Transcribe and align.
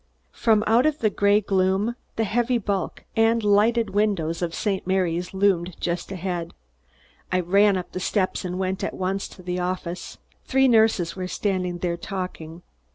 From 0.31 0.63
out 0.65 0.87
the 0.97 1.11
gray 1.11 1.41
gloom, 1.41 1.95
the 2.15 2.23
heavy 2.23 2.57
bulk 2.57 3.03
and 3.15 3.43
lighted 3.43 3.91
windows 3.91 4.41
of 4.41 4.55
St. 4.55 4.87
Mary's 4.87 5.31
loomed 5.31 5.75
just 5.79 6.11
ahead. 6.11 6.55
I 7.31 7.39
ran 7.39 7.77
up 7.77 7.91
the 7.91 7.99
steps 7.99 8.43
and 8.43 8.57
went 8.57 8.83
at 8.83 8.95
once 8.95 9.27
to 9.27 9.43
the 9.43 9.59
office. 9.59 10.17
Three 10.43 10.67
nurses 10.67 11.15
were 11.15 11.27
standing 11.27 11.77
there 11.77 11.97
talking. 11.97 12.63